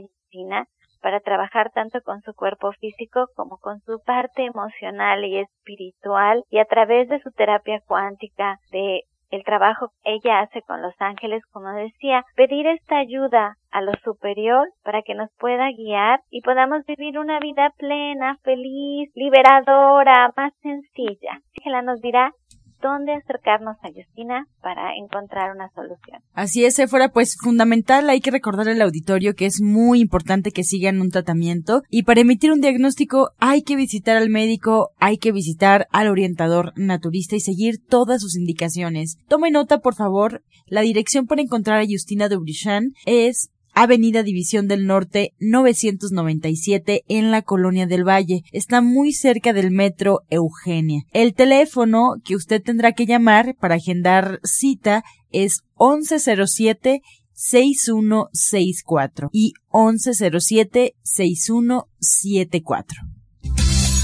Para 1.01 1.21
trabajar 1.21 1.71
tanto 1.73 2.01
con 2.03 2.21
su 2.23 2.35
cuerpo 2.35 2.73
físico 2.73 3.29
como 3.37 3.59
con 3.59 3.81
su 3.81 4.01
parte 4.05 4.45
emocional 4.45 5.25
y 5.25 5.39
espiritual 5.39 6.43
y 6.51 6.59
a 6.59 6.65
través 6.65 7.09
de 7.09 7.21
su 7.21 7.31
terapia 7.31 7.81
cuántica, 7.87 8.59
de 8.73 9.05
el 9.31 9.45
trabajo 9.45 9.91
que 10.03 10.15
ella 10.15 10.41
hace 10.41 10.63
con 10.63 10.81
los 10.81 10.95
ángeles, 11.01 11.45
como 11.53 11.71
decía, 11.73 12.25
pedir 12.35 12.67
esta 12.67 12.99
ayuda 12.99 13.57
a 13.71 13.83
lo 13.83 13.93
superior 14.03 14.69
para 14.83 15.03
que 15.03 15.15
nos 15.15 15.31
pueda 15.39 15.71
guiar 15.71 16.21
y 16.31 16.41
podamos 16.41 16.85
vivir 16.87 17.19
una 17.19 17.39
vida 17.39 17.71
plena, 17.77 18.39
feliz, 18.43 19.11
liberadora, 19.15 20.33
más 20.37 20.53
sencilla. 20.63 21.41
Ángela 21.59 21.83
nos 21.83 22.01
dirá 22.01 22.33
dónde 22.83 23.15
acercarnos 23.15 23.77
a 23.83 23.89
Justina 23.93 24.47
para 24.63 24.95
encontrar 24.97 25.55
una 25.55 25.71
solución. 25.75 26.23
Así 26.35 26.65
es, 26.65 26.79
fuera 26.89 27.09
pues 27.09 27.37
fundamental, 27.43 28.09
hay 28.09 28.21
que 28.21 28.31
recordar 28.31 28.69
al 28.69 28.81
auditorio 28.83 29.35
que 29.35 29.47
es 29.47 29.61
muy 29.61 30.01
importante 30.01 30.53
que 30.53 30.65
sigan 30.65 31.01
un 31.01 31.11
tratamiento 31.11 31.83
y 31.91 32.05
para 32.05 32.21
emitir 32.21 32.53
un 32.53 32.61
diagnóstico 32.61 33.31
hay 33.39 33.63
que 33.63 33.77
visitar 33.77 34.17
al 34.17 34.31
médico, 34.31 34.91
hay 34.99 35.19
que 35.19 35.33
visitar 35.33 35.89
al 35.91 36.09
orientador 36.09 36.73
naturista 36.77 37.37
y 37.37 37.41
seguir 37.41 37.85
todas 37.85 38.21
sus 38.21 38.37
indicaciones. 38.37 39.17
Tome 39.29 39.51
nota, 39.51 39.79
por 39.79 39.95
favor, 39.95 40.43
la 40.67 40.83
dirección 40.83 41.27
para 41.27 41.43
encontrar 41.43 41.81
a 41.81 41.87
Justina 41.87 42.29
Dubrichan 42.29 42.93
es 43.07 43.51
Avenida 43.81 44.25
División 44.25 44.67
del 44.67 44.87
Norte 44.87 45.35
997 45.39 47.05
en 47.07 47.31
la 47.31 47.43
Colonia 47.43 47.87
del 47.87 48.03
Valle. 48.03 48.43
Está 48.51 48.81
muy 48.81 49.13
cerca 49.13 49.53
del 49.53 49.71
metro 49.71 50.23
Eugenia. 50.31 51.03
El 51.13 51.33
teléfono 51.33 52.17
que 52.25 52.35
usted 52.35 52.61
tendrá 52.61 52.91
que 52.91 53.07
llamar 53.07 53.55
para 53.55 53.77
agendar 53.77 54.41
cita 54.43 55.05
es 55.31 55.63
1107 55.79 57.03
6164 57.35 59.31
y 59.33 59.53
1107 59.73 60.97
6174. 61.03 63.18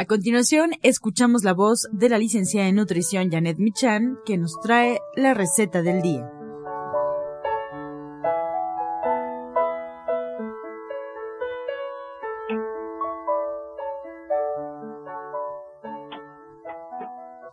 A 0.00 0.06
continuación, 0.06 0.70
escuchamos 0.82 1.44
la 1.44 1.52
voz 1.52 1.86
de 1.92 2.08
la 2.08 2.16
licenciada 2.16 2.68
en 2.68 2.76
nutrición 2.76 3.30
Janet 3.30 3.58
Michan, 3.58 4.16
que 4.24 4.38
nos 4.38 4.58
trae 4.62 4.98
la 5.14 5.34
receta 5.34 5.82
del 5.82 6.00
día. 6.00 6.26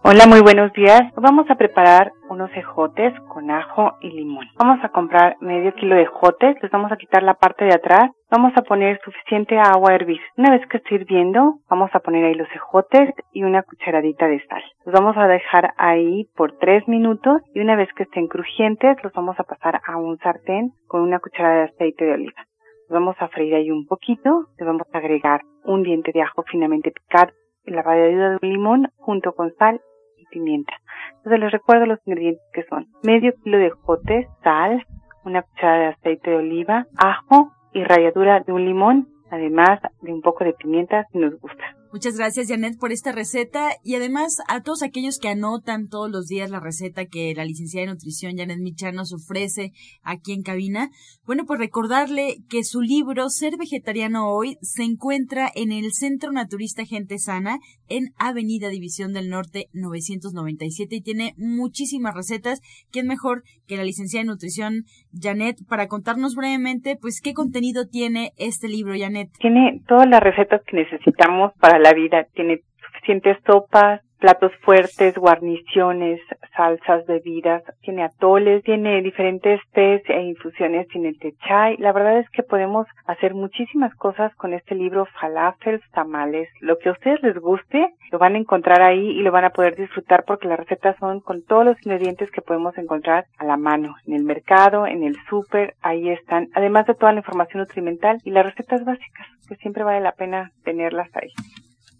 Hola, 0.06 0.26
muy 0.26 0.40
buenos 0.40 0.72
días. 0.72 1.02
Vamos 1.18 1.48
a 1.50 1.56
preparar 1.56 2.14
unos 2.38 2.56
ejotes 2.56 3.20
con 3.22 3.50
ajo 3.50 3.98
y 4.00 4.12
limón. 4.12 4.46
Vamos 4.60 4.84
a 4.84 4.90
comprar 4.90 5.38
medio 5.42 5.74
kilo 5.74 5.96
de 5.96 6.04
ejotes, 6.04 6.56
les 6.62 6.72
vamos 6.72 6.92
a 6.92 6.98
quitar 6.98 7.24
la 7.24 7.34
parte 7.34 7.66
de 7.66 7.74
atrás, 7.74 8.12
vamos 8.30 8.54
a 8.56 8.62
poner 8.62 9.02
suficiente 9.04 9.58
agua 9.58 9.90
a 9.90 9.96
hervir. 9.96 10.22
Una 10.38 10.52
vez 10.52 10.62
que 10.68 10.78
esté 10.78 10.96
hirviendo, 10.96 11.56
vamos 11.68 11.90
a 11.94 12.00
poner 12.00 12.26
ahí 12.26 12.36
los 12.36 12.48
ejotes 12.54 13.10
y 13.34 13.44
una 13.44 13.64
cucharadita 13.64 14.28
de 14.28 14.46
sal. 14.46 14.62
Los 14.86 14.94
vamos 14.94 15.18
a 15.18 15.28
dejar 15.28 15.74
ahí 15.78 16.30
por 16.36 16.56
tres 16.60 16.88
minutos 16.88 17.42
y 17.56 17.60
una 17.60 17.76
vez 17.76 17.90
que 17.96 18.04
estén 18.04 18.28
crujientes, 18.28 19.04
los 19.04 19.14
vamos 19.14 19.40
a 19.40 19.44
pasar 19.44 19.82
a 19.88 19.98
un 19.98 20.20
sartén 20.20 20.74
con 20.86 21.02
una 21.02 21.20
cucharada 21.20 21.56
de 21.56 21.64
aceite 21.64 22.06
de 22.06 22.14
oliva. 22.14 22.46
Los 22.88 23.00
vamos 23.00 23.16
a 23.20 23.30
freír 23.30 23.56
ahí 23.56 23.72
un 23.72 23.88
poquito, 23.88 24.46
le 24.60 24.66
vamos 24.66 24.88
a 24.94 24.98
agregar 25.00 25.42
un 25.66 25.82
diente 25.82 26.12
de 26.14 26.22
ajo 26.22 26.44
finamente 26.44 26.92
picado, 26.92 27.32
la 27.66 27.82
ralladura 27.82 28.30
de 28.30 28.38
un 28.44 28.50
limón 28.50 28.92
junto 28.98 29.34
con 29.34 29.54
sal 29.56 29.82
pimienta. 30.30 30.74
Entonces 31.18 31.40
les 31.40 31.52
recuerdo 31.52 31.86
los 31.86 32.00
ingredientes 32.06 32.44
que 32.54 32.64
son 32.64 32.88
medio 33.04 33.34
kilo 33.44 33.58
de 33.58 33.70
jotes, 33.70 34.28
sal, 34.44 34.86
una 35.26 35.42
cucharada 35.42 35.80
de 35.80 35.88
aceite 35.88 36.30
de 36.32 36.38
oliva, 36.38 36.86
ajo 36.98 37.52
y 37.74 37.84
ralladura 37.84 38.40
de 38.42 38.54
un 38.54 38.66
limón, 38.66 39.08
además 39.30 39.80
de 40.02 40.14
un 40.14 40.22
poco 40.22 40.44
de 40.44 40.54
pimienta 40.54 41.06
si 41.12 41.18
nos 41.18 41.40
gusta. 41.40 41.77
Muchas 41.98 42.16
gracias, 42.16 42.50
Janet, 42.50 42.78
por 42.80 42.92
esta 42.92 43.12
receta 43.12 43.72
y 43.84 43.96
además 43.96 44.38
a 44.48 44.62
todos 44.62 44.84
aquellos 44.84 45.18
que 45.18 45.30
anotan 45.30 45.88
todos 45.90 46.12
los 46.12 46.28
días 46.28 46.52
la 46.52 46.60
receta 46.60 47.06
que 47.06 47.34
la 47.36 47.44
licenciada 47.44 47.88
de 47.88 47.94
nutrición 47.94 48.38
Janet 48.38 48.60
Michan 48.60 48.94
nos 48.94 49.14
ofrece 49.14 49.72
aquí 50.04 50.34
en 50.34 50.44
cabina. 50.44 50.92
Bueno, 51.26 51.46
pues 51.48 51.60
recordarle 51.60 52.36
que 52.52 52.64
su 52.64 52.82
libro 52.82 53.30
Ser 53.30 53.58
Vegetariano 53.58 54.30
Hoy 54.30 54.58
se 54.62 54.84
encuentra 54.84 55.50
en 55.56 55.72
el 55.72 55.92
Centro 55.92 56.32
Naturista 56.32 56.86
Gente 56.86 57.18
Sana 57.18 57.58
en 57.90 58.10
Avenida 58.20 58.70
División 58.70 59.12
del 59.12 59.30
Norte 59.30 59.66
997 59.74 60.98
y 60.98 61.02
tiene 61.02 61.34
muchísimas 61.36 62.14
recetas. 62.14 62.62
¿Quién 62.92 63.08
mejor 63.08 63.42
que 63.68 63.76
la 63.76 63.84
licenciada 63.84 64.24
de 64.24 64.28
nutrición 64.28 64.84
Janet 65.20 65.58
para 65.68 65.88
contarnos 65.88 66.36
brevemente 66.36 66.96
pues 67.02 67.22
qué 67.22 67.34
contenido 67.34 67.88
tiene 67.88 68.34
este 68.38 68.68
libro, 68.68 68.94
Janet? 68.96 69.30
Tiene 69.40 69.82
todas 69.88 70.08
las 70.08 70.22
recetas 70.22 70.62
que 70.68 70.78
necesitamos 70.78 71.54
para 71.60 71.80
la 71.80 71.87
vida, 71.94 72.26
tiene 72.34 72.62
suficientes 72.86 73.38
sopas, 73.46 74.02
platos 74.20 74.52
fuertes, 74.64 75.16
guarniciones, 75.16 76.20
salsas, 76.56 77.06
bebidas, 77.06 77.64
tiene 77.82 78.04
atoles, 78.04 78.64
tiene 78.64 79.02
diferentes 79.02 79.62
tés 79.74 80.02
e 80.10 80.22
infusiones, 80.22 80.88
tiene 80.88 81.16
chai. 81.48 81.78
La 81.78 81.92
verdad 81.92 82.20
es 82.20 82.30
que 82.32 82.44
podemos 82.44 82.88
hacer 83.06 83.34
muchísimas 83.34 83.94
cosas 83.96 84.34
con 84.36 84.54
este 84.54 84.76
libro, 84.76 85.08
falafels, 85.20 85.84
tamales, 85.92 86.50
lo 86.62 86.78
que 86.78 86.90
a 86.90 86.94
ustedes 86.94 87.22
les 87.22 87.38
guste, 87.38 87.94
lo 88.12 88.20
van 88.20 88.36
a 88.36 88.40
encontrar 88.40 88.82
ahí 88.82 89.12
y 89.12 89.22
lo 89.22 89.32
van 89.32 89.46
a 89.46 89.52
poder 89.52 89.76
disfrutar 89.76 90.24
porque 90.26 90.48
las 90.48 90.60
recetas 90.60 90.96
son 91.00 91.20
con 91.20 91.44
todos 91.44 91.66
los 91.66 91.78
ingredientes 91.86 92.32
que 92.32 92.42
podemos 92.42 92.78
encontrar 92.78 93.26
a 93.38 93.46
la 93.46 93.58
mano, 93.58 93.96
en 94.06 94.14
el 94.14 94.24
mercado, 94.24 94.88
en 94.88 95.04
el 95.04 95.16
súper, 95.30 95.76
ahí 95.82 96.10
están, 96.10 96.48
además 96.54 96.88
de 96.88 96.96
toda 96.96 97.12
la 97.12 97.20
información 97.20 97.60
nutrimental 97.60 98.18
y 98.24 98.32
las 98.32 98.46
recetas 98.46 98.84
básicas, 98.84 99.28
que 99.48 99.56
siempre 99.58 99.84
vale 99.84 100.02
la 100.02 100.14
pena 100.14 100.52
tenerlas 100.64 101.10
ahí. 101.16 101.32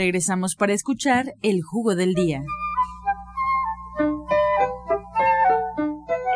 Regresamos 0.00 0.56
para 0.56 0.72
escuchar 0.72 1.36
el 1.42 1.60
jugo 1.60 1.94
del 1.94 2.14
día. 2.14 2.40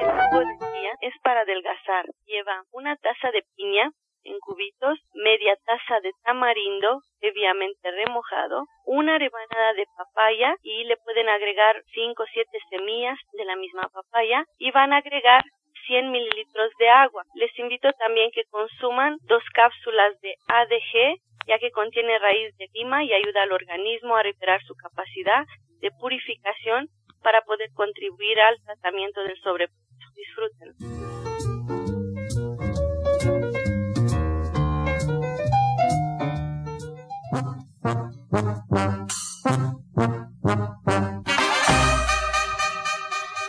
El 0.03 0.09
jugo 0.21 0.41
del 0.45 0.59
día 0.59 0.93
es 1.01 1.15
para 1.23 1.41
adelgazar. 1.49 2.05
Lleva 2.27 2.61
una 2.73 2.95
taza 2.97 3.31
de 3.33 3.43
piña 3.57 3.89
en 4.25 4.39
cubitos, 4.41 5.01
media 5.15 5.57
taza 5.65 5.99
de 6.03 6.13
tamarindo 6.25 7.01
previamente 7.21 7.91
remojado, 7.91 8.67
una 8.85 9.17
rebanada 9.17 9.73
de 9.73 9.87
papaya 9.97 10.57
y 10.61 10.85
le 10.85 10.99
pueden 10.99 11.31
agregar 11.31 11.83
5 11.95 12.23
o 12.23 12.27
7 12.35 12.51
semillas 12.69 13.19
de 13.33 13.47
la 13.47 13.57
misma 13.57 13.89
papaya 13.89 14.45
y 14.59 14.73
van 14.73 14.93
a 14.93 14.99
agregar 14.99 15.43
100 15.87 16.11
mililitros 16.11 16.71
de 16.79 16.91
agua. 16.91 17.23
Les 17.35 17.59
invito 17.59 17.91
también 17.95 18.31
que 18.35 18.45
consuman 18.51 19.17
dos 19.23 19.43
cápsulas 19.55 20.21
de 20.21 20.35
ADG 20.49 21.17
ya 21.47 21.59
que 21.59 21.71
contiene 21.71 22.19
raíz 22.19 22.57
de 22.57 22.69
lima 22.73 23.05
y 23.05 23.13
ayuda 23.13 23.43
al 23.43 23.53
organismo 23.53 24.17
a 24.17 24.23
recuperar 24.23 24.63
su 24.63 24.75
capacidad 24.75 25.45
de 25.81 25.91
purificación 25.93 26.89
para 27.23 27.43
poder 27.43 27.71
contribuir 27.75 28.41
al 28.41 28.61
tratamiento 28.65 29.23
del 29.23 29.37
sobrepeso. 29.41 29.81
Disfruten. 30.15 30.95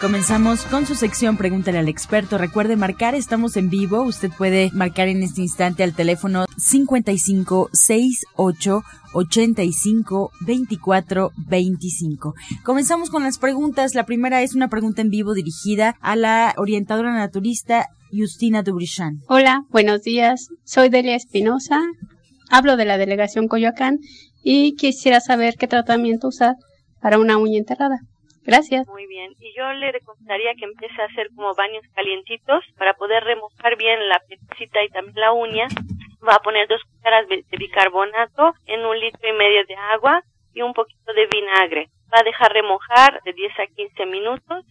Comenzamos 0.06 0.65
con 0.65 0.86
su 0.86 0.93
sección 0.93 1.36
Pregúntale 1.36 1.80
al 1.80 1.89
experto. 1.89 2.38
Recuerde 2.38 2.76
marcar, 2.76 3.15
estamos 3.15 3.58
en 3.58 3.72
vivo. 3.72 4.04
Usted 4.04 4.30
puede 4.38 4.70
marcar 4.72 5.08
en 5.08 5.24
este 5.24 5.41
instante 5.41 5.84
al 5.84 5.96
teléfono 5.96 6.46
5568 6.76 8.84
85 9.14 10.32
24 10.42 11.32
25. 11.48 12.34
Comenzamos 12.64 13.10
con 13.10 13.24
las 13.24 13.40
preguntas. 13.40 13.96
La 13.96 14.06
primera 14.06 14.42
es 14.42 14.56
una 14.56 14.68
pregunta 14.68 15.02
en 15.02 15.10
vivo 15.10 15.34
dirigida 15.34 15.96
a 16.02 16.18
la 16.18 16.54
orientadora 16.58 17.14
naturista 17.14 17.88
Justina 18.12 18.62
Dubrichan. 18.62 19.20
Hola, 19.30 19.62
buenos 19.70 20.02
días. 20.02 20.50
Soy 20.66 20.90
Delia 20.90 21.16
Espinosa. 21.16 21.82
Hablo 22.52 22.76
de 22.76 22.84
la 22.84 22.98
delegación 22.98 23.48
Coyoacán 23.48 24.00
y 24.44 24.76
quisiera 24.76 25.22
saber 25.22 25.54
qué 25.58 25.68
tratamiento 25.68 26.28
usar 26.28 26.56
para 27.02 27.20
una 27.20 27.38
uña 27.38 27.58
enterrada. 27.58 28.00
Gracias. 28.44 28.86
Muy 28.88 29.08
bien. 29.08 29.32
Y 29.40 29.54
yo 29.58 29.72
le 29.74 29.92
recomendaría 29.92 30.54
que 30.60 30.66
empiece 30.66 31.02
a 31.02 31.06
hacer 31.06 31.30
como 31.36 31.56
baños 31.56 31.84
calientitos 31.96 32.64
para 32.78 32.94
poder 32.94 33.24
remojar 33.24 33.76
bien 33.78 34.08
la 34.08 34.20
piecita 34.28 34.84
y 34.84 34.90
también 34.90 35.16
la 35.16 35.34
uña. 35.34 35.68
Va 36.28 36.36
a 36.36 36.42
poner 36.42 36.68
dos 36.68 36.82
cucharas 36.84 37.28
de 37.28 37.46
bicarbonato 37.58 38.54
en 38.66 38.86
un 38.86 39.00
litro 39.00 39.30
y 39.30 39.34
medio 39.34 39.66
de 39.66 39.76
agua 39.76 40.24
y 40.54 40.62
un 40.62 40.74
poquito 40.74 41.14
de 41.14 41.28
vinagre. 41.28 41.90
Va 42.14 42.20
a 42.20 42.24
dejar 42.24 42.54
remojar 42.54 43.22
de 43.24 43.34
10 43.34 43.60
a 43.60 43.68
15 43.68 44.06
minutos. 44.06 44.66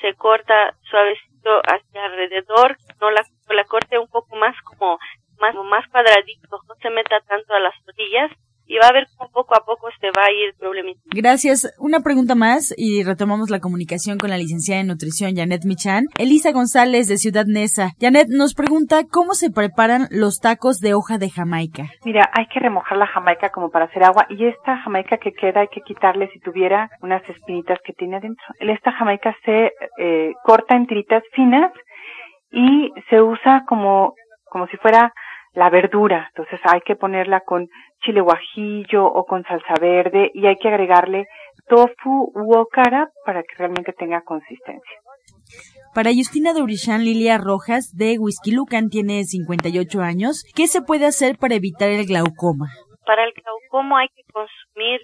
Se 0.00 0.14
corta 0.14 0.74
suavecito 0.90 1.60
hacia 1.64 2.04
alrededor. 2.04 2.76
No 3.00 3.10
la, 3.10 3.22
la 3.48 3.64
corte 3.64 3.98
un 3.98 4.08
poco 4.08 4.36
más 4.36 4.54
como 4.62 4.98
más, 5.38 5.54
más 5.54 5.86
cuadradito. 5.88 6.60
No 6.68 6.74
se 6.82 6.90
meta 6.90 7.20
tanto 7.20 7.54
a 7.54 7.60
las 7.60 7.74
orillas 7.86 8.30
y 8.68 8.76
va 8.76 8.88
a 8.88 8.92
ver 8.92 9.06
cómo 9.16 9.30
poco 9.30 9.56
a 9.56 9.64
poco 9.64 9.88
se 10.00 10.08
va 10.08 10.26
a 10.26 10.30
ir 10.30 10.50
el 10.50 10.54
problema. 10.54 10.90
Gracias. 11.06 11.74
Una 11.78 12.00
pregunta 12.00 12.34
más 12.34 12.74
y 12.76 13.02
retomamos 13.02 13.50
la 13.50 13.60
comunicación 13.60 14.18
con 14.18 14.30
la 14.30 14.36
licenciada 14.36 14.82
en 14.82 14.88
nutrición 14.88 15.34
Janet 15.34 15.64
Michan. 15.64 16.04
Elisa 16.18 16.52
González 16.52 17.08
de 17.08 17.16
Ciudad 17.16 17.46
Neza. 17.46 17.92
Janet 17.98 18.28
nos 18.28 18.54
pregunta 18.54 19.02
cómo 19.10 19.32
se 19.32 19.50
preparan 19.50 20.06
los 20.10 20.38
tacos 20.40 20.80
de 20.80 20.94
hoja 20.94 21.18
de 21.18 21.30
Jamaica. 21.30 21.84
Mira, 22.04 22.28
hay 22.32 22.46
que 22.46 22.60
remojar 22.60 22.98
la 22.98 23.06
Jamaica 23.06 23.48
como 23.48 23.70
para 23.70 23.86
hacer 23.86 24.04
agua 24.04 24.26
y 24.28 24.44
esta 24.46 24.76
Jamaica 24.78 25.16
que 25.16 25.32
queda 25.32 25.60
hay 25.60 25.68
que 25.68 25.80
quitarle 25.80 26.28
si 26.32 26.40
tuviera 26.40 26.90
unas 27.00 27.22
espinitas 27.28 27.78
que 27.84 27.94
tiene 27.94 28.16
adentro. 28.16 28.44
Esta 28.60 28.92
Jamaica 28.92 29.34
se 29.44 29.72
eh, 29.98 30.32
corta 30.44 30.76
en 30.76 30.86
tiritas 30.86 31.22
finas 31.32 31.72
y 32.50 32.92
se 33.08 33.20
usa 33.22 33.64
como 33.66 34.14
como 34.50 34.66
si 34.68 34.76
fuera 34.78 35.12
la 35.58 35.70
verdura. 35.70 36.28
Entonces 36.28 36.60
hay 36.72 36.80
que 36.82 36.94
ponerla 36.94 37.40
con 37.40 37.68
chile 38.04 38.20
guajillo 38.20 39.04
o 39.04 39.24
con 39.24 39.42
salsa 39.42 39.74
verde 39.80 40.30
y 40.32 40.46
hay 40.46 40.54
que 40.56 40.68
agregarle 40.68 41.26
tofu 41.66 42.30
u 42.32 42.56
okara 42.56 43.10
para 43.26 43.42
que 43.42 43.56
realmente 43.58 43.92
tenga 43.92 44.22
consistencia. 44.22 44.98
Para 45.96 46.10
Justina 46.14 46.52
Durishan 46.52 47.02
Lilia 47.02 47.38
Rojas 47.38 47.90
de 47.96 48.18
Whisky 48.20 48.52
Lucan 48.52 48.88
tiene 48.88 49.24
58 49.24 50.00
años. 50.00 50.44
¿Qué 50.54 50.68
se 50.68 50.80
puede 50.80 51.06
hacer 51.06 51.38
para 51.38 51.56
evitar 51.56 51.88
el 51.90 52.06
glaucoma? 52.06 52.68
Para 53.04 53.24
el 53.24 53.32
glaucoma 53.32 54.02
hay 54.02 54.08
que 54.14 54.22
consumir, 54.32 55.00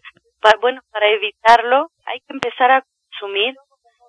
bueno, 0.61 0.83
para 0.93 1.09
evitarlo 1.09 1.89
hay 2.07 2.21
que 2.21 2.35
empezar 2.35 2.71
a 2.71 2.85
consumir 3.11 3.57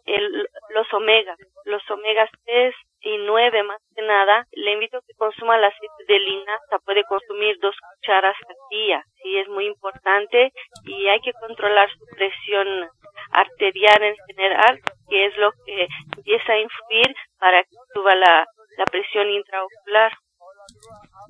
el, 0.06 0.48
los 0.76 0.94
omegas, 0.94 1.40
los 1.64 1.82
omegas 1.90 2.30
3 2.46 2.76
y 3.06 3.18
9 3.20 3.64
más 3.64 3.80
que 3.96 4.02
nada, 4.02 4.46
le 4.52 4.74
invito 4.74 4.98
a 4.98 5.02
que 5.06 5.14
consuma 5.16 5.58
el 5.58 5.64
aceite 5.64 6.04
de 6.08 6.20
linaza, 6.20 6.80
puede 6.84 7.04
consumir 7.04 7.56
dos 7.62 7.76
cucharas 7.78 8.36
al 8.50 8.56
día, 8.72 9.04
sí 9.22 9.38
es 9.38 9.48
muy 9.48 9.68
importante 9.68 10.52
y 10.86 11.08
hay 11.08 11.20
que 11.22 11.34
controlar 11.34 11.88
su 11.92 12.06
presión 12.18 12.90
arterial 13.32 14.02
en 14.02 14.16
general, 14.28 14.80
que 15.08 15.26
es 15.28 15.38
lo 15.38 15.52
que 15.66 15.88
empieza 16.18 16.54
a 16.54 16.60
influir 16.60 17.16
para 17.38 17.62
que 17.64 17.78
suba 17.94 18.16
la, 18.16 18.46
la 18.78 18.86
presión 18.86 19.30
intraocular. 19.30 20.12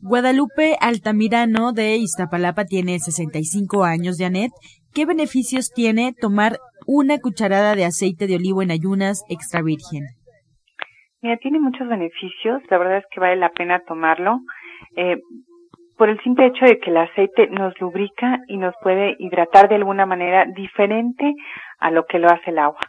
Guadalupe 0.01 0.77
Altamirano 0.79 1.73
de 1.73 1.97
Iztapalapa 1.97 2.63
tiene 2.63 2.99
65 2.99 3.83
años, 3.83 4.15
Janet. 4.17 4.51
¿Qué 4.93 5.05
beneficios 5.05 5.71
tiene 5.75 6.13
tomar 6.13 6.57
una 6.87 7.19
cucharada 7.19 7.75
de 7.75 7.83
aceite 7.83 8.27
de 8.27 8.37
olivo 8.37 8.61
en 8.61 8.71
ayunas 8.71 9.23
extra 9.27 9.61
virgen? 9.61 10.05
Mira, 11.25 11.37
tiene 11.37 11.59
muchos 11.59 11.87
beneficios, 11.87 12.61
la 12.69 12.77
verdad 12.77 12.97
es 12.97 13.05
que 13.09 13.19
vale 13.19 13.35
la 13.37 13.49
pena 13.49 13.79
tomarlo. 13.79 14.41
Eh, 14.95 15.17
por 15.97 16.07
el 16.07 16.21
simple 16.21 16.45
hecho 16.45 16.65
de 16.65 16.77
que 16.77 16.91
el 16.91 16.97
aceite 16.97 17.47
nos 17.47 17.73
lubrica 17.81 18.41
y 18.47 18.57
nos 18.57 18.75
puede 18.83 19.15
hidratar 19.17 19.67
de 19.67 19.73
alguna 19.73 20.05
manera 20.05 20.45
diferente 20.45 21.33
a 21.79 21.89
lo 21.89 22.05
que 22.05 22.19
lo 22.19 22.27
hace 22.27 22.51
el 22.51 22.59
agua. 22.59 22.79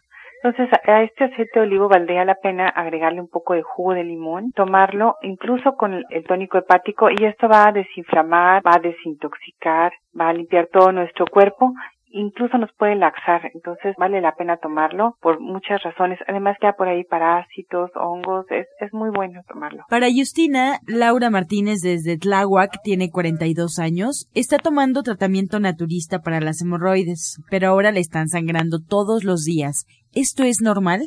Entonces, 0.42 0.68
a 0.87 1.03
este 1.03 1.25
aceite 1.25 1.61
de 1.61 1.66
olivo 1.66 1.88
valdría 1.88 2.27
la 2.27 2.35
pena 2.35 2.68
agregarle 2.68 3.22
un 3.22 3.31
poco 3.31 3.55
de 3.55 3.62
jugo 3.62 3.94
de 3.94 4.05
limón, 4.05 4.53
tomarlo 4.53 5.14
incluso 5.22 5.75
con 5.75 6.05
el 6.11 6.25
tónico 6.25 6.59
hepático 6.59 7.09
y 7.09 7.25
esto 7.25 7.49
va 7.49 7.68
a 7.68 7.72
desinflamar, 7.72 8.61
va 8.66 8.72
a 8.75 8.81
desintoxicar, 8.81 9.92
va 10.20 10.29
a 10.29 10.35
limpiar 10.35 10.68
todo 10.70 10.92
nuestro 10.92 11.25
cuerpo 11.25 11.72
incluso 12.16 12.57
nos 12.59 12.72
puede 12.72 12.96
laxar, 12.96 13.50
entonces 13.55 13.94
vale 13.98 14.20
la 14.20 14.35
pena 14.35 14.57
tomarlo 14.57 15.16
por 15.20 15.40
muchas 15.40 15.83
razones. 15.83 16.18
Además 16.26 16.57
ya 16.62 16.72
por 16.72 16.88
ahí 16.88 17.05
parásitos, 17.05 17.90
hongos, 17.94 18.46
es, 18.50 18.66
es 18.81 18.92
muy 18.92 19.11
bueno 19.11 19.42
tomarlo. 19.46 19.85
Para 19.88 20.07
Justina, 20.07 20.79
Laura 20.87 21.31
Martínez 21.31 21.81
desde 21.81 22.18
Tláhuac 22.18 22.81
tiene 22.83 23.11
42 23.11 23.79
años, 23.79 24.29
está 24.35 24.59
tomando 24.59 25.02
tratamiento 25.02 25.61
naturista 25.61 26.20
para 26.20 26.40
las 26.40 26.62
hemorroides, 26.62 27.42
pero 27.50 27.68
ahora 27.68 27.92
le 27.92 28.00
están 28.00 28.29
sangrando 28.29 28.79
todos 28.88 29.24
los 29.24 29.44
días. 29.44 29.85
¿Esto 30.14 30.42
es 30.42 30.61
normal? 30.62 31.00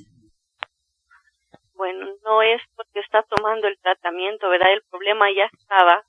Bueno, 1.76 2.06
no 2.24 2.42
es 2.44 2.62
porque 2.76 3.00
está 3.00 3.24
tomando 3.36 3.68
el 3.68 3.78
tratamiento, 3.82 4.50
¿verdad? 4.50 4.74
El 4.74 4.84
problema 4.90 5.26
ya 5.36 5.50
estaba. 5.58 6.04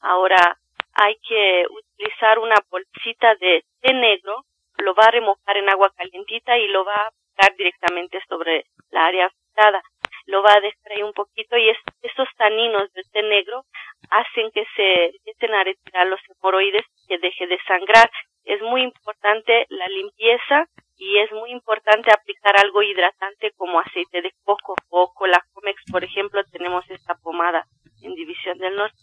Ahora 0.00 0.58
hay 0.94 1.16
que 1.26 1.64
utilizar 1.68 2.38
una 2.38 2.56
bolsita 2.70 3.34
de 3.36 3.64
té 3.80 3.92
negro, 3.92 4.44
lo 4.78 4.94
va 4.94 5.04
a 5.04 5.10
remojar 5.10 5.56
en 5.56 5.68
agua 5.68 5.92
calientita 5.96 6.58
y 6.58 6.68
lo 6.68 6.84
va 6.84 6.94
a 6.94 7.08
aplicar 7.08 7.56
directamente 7.56 8.20
sobre 8.28 8.66
la 8.90 9.06
área 9.06 9.26
afectada. 9.26 9.82
Lo 10.26 10.42
va 10.42 10.54
a 10.54 10.60
dejar 10.60 10.92
ahí 10.92 11.02
un 11.02 11.12
poquito 11.12 11.56
y 11.56 11.68
esos 12.02 12.28
taninos 12.36 12.92
del 12.92 13.04
té 13.10 13.22
negro 13.22 13.64
hacen 14.10 14.50
que 14.52 14.64
se 14.76 15.06
empiecen 15.06 15.54
a 15.54 15.64
retirar 15.64 16.06
los 16.06 16.20
hemorroides 16.28 16.84
que 17.08 17.18
deje 17.18 17.46
de 17.46 17.58
sangrar. 17.66 18.10
Es 18.44 18.60
muy 18.62 18.82
importante 18.82 19.66
la 19.68 19.88
limpieza 19.88 20.66
y 20.96 21.18
es 21.18 21.32
muy 21.32 21.50
importante 21.50 22.10
aplicar 22.12 22.54
algo 22.58 22.82
hidratante 22.82 23.52
como 23.56 23.80
aceite 23.80 24.22
de 24.22 24.32
coco 24.44 24.74
o 24.90 25.12
Colacomex, 25.12 25.82
por 25.90 26.04
ejemplo, 26.04 26.42
tenemos 26.52 26.88
esta 26.90 27.14
pomada 27.16 27.66
en 28.02 28.14
División 28.14 28.58
del 28.58 28.76
Norte 28.76 28.98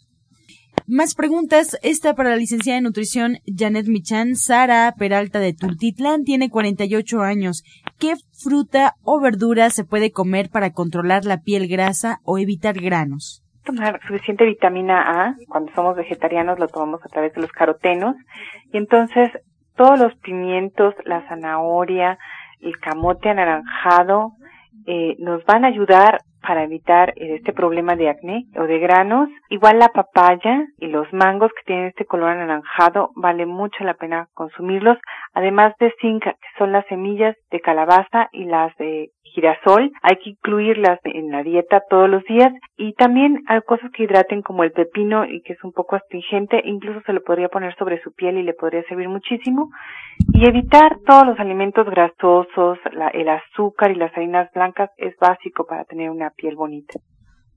más 0.89 1.15
preguntas. 1.15 1.77
Esta 1.83 2.15
para 2.15 2.31
la 2.31 2.35
licenciada 2.35 2.77
de 2.77 2.83
nutrición 2.83 3.37
Janet 3.45 3.87
Michan. 3.87 4.35
Sara 4.35 4.93
Peralta 4.97 5.39
de 5.39 5.53
Tultitlán 5.53 6.23
tiene 6.23 6.49
48 6.49 7.21
años. 7.21 7.63
¿Qué 7.99 8.13
fruta 8.43 8.95
o 9.03 9.19
verdura 9.19 9.69
se 9.69 9.83
puede 9.83 10.11
comer 10.11 10.49
para 10.49 10.71
controlar 10.71 11.25
la 11.25 11.41
piel 11.41 11.67
grasa 11.67 12.19
o 12.23 12.37
evitar 12.37 12.75
granos? 12.79 13.43
Tomar 13.63 13.99
suficiente 14.07 14.45
vitamina 14.45 14.99
A. 14.99 15.35
Cuando 15.47 15.71
somos 15.73 15.95
vegetarianos 15.95 16.59
lo 16.59 16.67
tomamos 16.67 17.01
a 17.05 17.09
través 17.09 17.33
de 17.33 17.41
los 17.41 17.51
carotenos. 17.51 18.15
Y 18.73 18.77
entonces 18.77 19.29
todos 19.75 19.99
los 19.99 20.15
pimientos, 20.15 20.95
la 21.05 21.27
zanahoria, 21.27 22.17
el 22.61 22.77
camote 22.79 23.29
anaranjado, 23.29 24.33
eh, 24.87 25.15
nos 25.19 25.45
van 25.45 25.65
a 25.65 25.67
ayudar 25.67 26.21
para 26.41 26.63
evitar 26.63 27.13
eh, 27.15 27.35
este 27.35 27.53
problema 27.53 27.95
de 27.95 28.09
acné 28.09 28.45
o 28.55 28.63
de 28.63 28.79
granos. 28.79 29.29
Igual 29.49 29.79
la 29.79 29.89
papaya 29.89 30.65
y 30.77 30.87
los 30.87 31.11
mangos 31.13 31.51
que 31.53 31.65
tienen 31.65 31.85
este 31.87 32.05
color 32.05 32.29
anaranjado 32.29 33.11
vale 33.15 33.45
mucho 33.45 33.83
la 33.83 33.93
pena 33.93 34.27
consumirlos. 34.33 34.97
Además 35.33 35.73
de 35.79 35.93
zinc, 36.01 36.23
que 36.23 36.33
son 36.57 36.71
las 36.71 36.85
semillas 36.87 37.35
de 37.51 37.59
calabaza 37.59 38.29
y 38.31 38.45
las 38.45 38.75
de 38.77 39.11
girasol, 39.23 39.91
hay 40.01 40.17
que 40.17 40.31
incluirlas 40.31 40.99
en 41.03 41.31
la 41.31 41.43
dieta 41.43 41.81
todos 41.89 42.09
los 42.09 42.23
días 42.23 42.51
y 42.77 42.93
también 42.93 43.43
hay 43.47 43.61
cosas 43.61 43.91
que 43.91 44.03
hidraten 44.03 44.41
como 44.41 44.63
el 44.63 44.71
pepino 44.71 45.25
y 45.25 45.41
que 45.41 45.53
es 45.53 45.63
un 45.63 45.71
poco 45.71 45.95
astringente, 45.95 46.61
incluso 46.65 47.01
se 47.05 47.13
lo 47.13 47.23
podría 47.23 47.49
poner 47.49 47.75
sobre 47.75 48.01
su 48.01 48.11
piel 48.13 48.37
y 48.37 48.43
le 48.43 48.53
podría 48.53 48.83
servir 48.83 49.07
muchísimo 49.07 49.69
y 50.33 50.47
evitar 50.47 50.97
todos 51.05 51.25
los 51.25 51.39
alimentos 51.39 51.85
grasosos, 51.89 52.79
el 53.13 53.29
azúcar 53.29 53.91
y 53.91 53.95
las 53.95 54.15
harinas 54.15 54.49
blancas 54.53 54.89
es 54.97 55.15
básico 55.17 55.65
para 55.65 55.85
tener 55.85 56.09
una 56.09 56.28
piel 56.31 56.55
bonita. 56.55 56.99